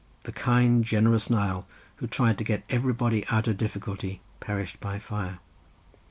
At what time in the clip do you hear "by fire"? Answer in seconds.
4.79-5.37